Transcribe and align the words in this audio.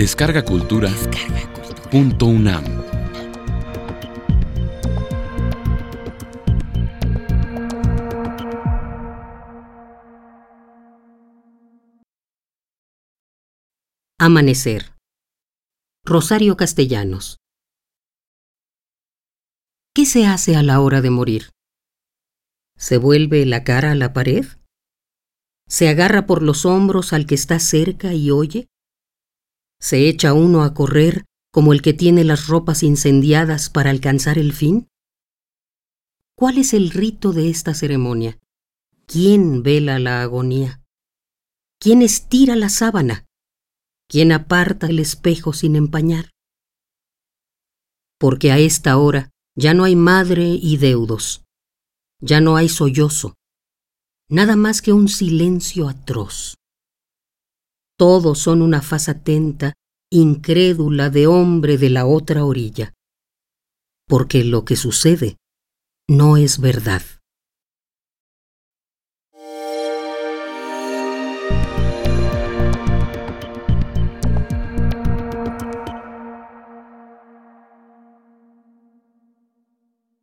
Descarga 0.00 0.42
Cultura. 0.46 0.88
Punto 1.90 2.24
UNAM. 2.24 2.64
Amanecer. 14.18 14.94
Rosario 16.06 16.56
Castellanos. 16.56 17.36
¿Qué 19.94 20.06
se 20.06 20.24
hace 20.24 20.56
a 20.56 20.62
la 20.62 20.80
hora 20.80 21.02
de 21.02 21.10
morir? 21.10 21.50
¿Se 22.78 22.96
vuelve 22.96 23.44
la 23.44 23.64
cara 23.64 23.92
a 23.92 23.94
la 23.94 24.14
pared? 24.14 24.46
¿Se 25.68 25.90
agarra 25.90 26.24
por 26.24 26.42
los 26.42 26.64
hombros 26.64 27.12
al 27.12 27.26
que 27.26 27.34
está 27.34 27.58
cerca 27.58 28.14
y 28.14 28.30
oye? 28.30 28.66
¿Se 29.80 30.08
echa 30.08 30.34
uno 30.34 30.62
a 30.62 30.74
correr 30.74 31.24
como 31.50 31.72
el 31.72 31.80
que 31.80 31.94
tiene 31.94 32.22
las 32.22 32.46
ropas 32.46 32.82
incendiadas 32.82 33.70
para 33.70 33.90
alcanzar 33.90 34.38
el 34.38 34.52
fin? 34.52 34.88
¿Cuál 36.36 36.58
es 36.58 36.74
el 36.74 36.90
rito 36.90 37.32
de 37.32 37.48
esta 37.48 37.74
ceremonia? 37.74 38.38
¿Quién 39.06 39.62
vela 39.62 39.98
la 39.98 40.22
agonía? 40.22 40.82
¿Quién 41.80 42.02
estira 42.02 42.56
la 42.56 42.68
sábana? 42.68 43.26
¿Quién 44.06 44.32
aparta 44.32 44.86
el 44.86 44.98
espejo 44.98 45.52
sin 45.54 45.76
empañar? 45.76 46.30
Porque 48.18 48.52
a 48.52 48.58
esta 48.58 48.98
hora 48.98 49.30
ya 49.56 49.72
no 49.72 49.84
hay 49.84 49.96
madre 49.96 50.58
y 50.60 50.76
deudos, 50.76 51.42
ya 52.20 52.40
no 52.40 52.56
hay 52.56 52.68
sollozo, 52.68 53.34
nada 54.28 54.56
más 54.56 54.82
que 54.82 54.92
un 54.92 55.08
silencio 55.08 55.88
atroz. 55.88 56.59
Todos 58.00 58.38
son 58.38 58.62
una 58.62 58.80
faz 58.80 59.10
atenta, 59.10 59.74
incrédula 60.10 61.10
de 61.10 61.26
hombre 61.26 61.76
de 61.76 61.90
la 61.90 62.06
otra 62.06 62.46
orilla, 62.46 62.94
porque 64.08 64.42
lo 64.42 64.64
que 64.64 64.76
sucede 64.76 65.36
no 66.08 66.38
es 66.38 66.60
verdad. 66.60 67.02